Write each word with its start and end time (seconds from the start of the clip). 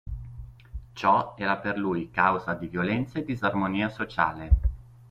Ciò 0.93 1.35
era 1.37 1.57
per 1.57 1.77
lui 1.77 2.09
causa 2.09 2.55
di 2.55 2.65
violenza 2.65 3.19
e 3.19 3.23
disarmonia 3.23 3.87
sociale. 3.87 4.51